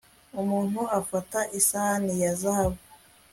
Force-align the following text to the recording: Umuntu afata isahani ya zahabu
Umuntu 0.41 0.81
afata 0.99 1.39
isahani 1.59 2.13
ya 2.23 2.31
zahabu 2.41 2.79